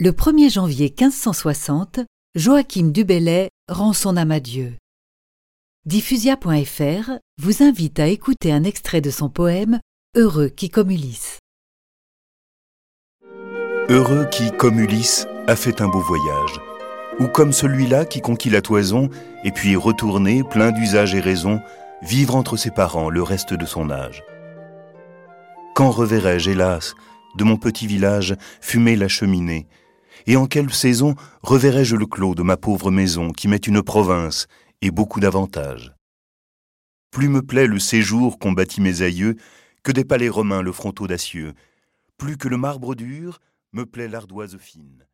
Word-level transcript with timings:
Le 0.00 0.12
1er 0.12 0.48
janvier 0.48 0.94
1560, 0.96 1.98
Joachim 2.36 2.92
du 2.92 3.02
Bellay 3.02 3.50
rend 3.68 3.92
son 3.92 4.16
âme 4.16 4.30
à 4.30 4.38
Dieu. 4.38 4.74
Diffusia.fr 5.86 7.18
vous 7.42 7.64
invite 7.64 7.98
à 7.98 8.06
écouter 8.06 8.52
un 8.52 8.62
extrait 8.62 9.00
de 9.00 9.10
son 9.10 9.28
poème 9.28 9.80
Heureux 10.14 10.50
qui 10.50 10.70
comme 10.70 10.92
Ulysse. 10.92 11.40
Heureux 13.88 14.28
qui, 14.30 14.52
comme 14.52 14.78
Ulysse, 14.78 15.26
a 15.48 15.56
fait 15.56 15.80
un 15.80 15.88
beau 15.88 16.00
voyage, 16.00 16.60
ou 17.18 17.26
comme 17.26 17.52
celui-là 17.52 18.04
qui 18.04 18.20
conquit 18.20 18.50
la 18.50 18.62
toison, 18.62 19.10
et 19.42 19.50
puis 19.50 19.74
retourné, 19.74 20.44
plein 20.44 20.70
d'usage 20.70 21.16
et 21.16 21.20
raison, 21.20 21.60
vivre 22.02 22.36
entre 22.36 22.56
ses 22.56 22.70
parents 22.70 23.10
le 23.10 23.24
reste 23.24 23.52
de 23.52 23.66
son 23.66 23.90
âge. 23.90 24.22
Quand 25.74 25.90
reverrai-je, 25.90 26.50
hélas, 26.50 26.94
de 27.36 27.42
mon 27.42 27.56
petit 27.56 27.88
village 27.88 28.36
fumer 28.60 28.94
la 28.94 29.08
cheminée, 29.08 29.66
et 30.26 30.36
en 30.36 30.46
quelle 30.46 30.72
saison 30.72 31.14
reverrai-je 31.42 31.96
le 31.96 32.06
clos 32.06 32.34
de 32.34 32.42
ma 32.42 32.56
pauvre 32.56 32.90
maison 32.90 33.32
qui 33.32 33.48
m'est 33.48 33.66
une 33.66 33.82
province 33.82 34.46
et 34.82 34.90
beaucoup 34.90 35.20
d'avantages? 35.20 35.94
Plus 37.10 37.28
me 37.28 37.42
plaît 37.42 37.66
le 37.66 37.78
séjour 37.78 38.38
qu'ont 38.38 38.52
bâti 38.52 38.80
mes 38.80 39.02
aïeux 39.02 39.36
que 39.82 39.92
des 39.92 40.04
palais 40.04 40.28
romains 40.28 40.62
le 40.62 40.72
front 40.72 40.94
audacieux, 41.00 41.54
plus 42.16 42.36
que 42.36 42.48
le 42.48 42.56
marbre 42.56 42.94
dur 42.94 43.38
me 43.72 43.86
plaît 43.86 44.08
l'ardoise 44.08 44.56
fine. 44.58 45.06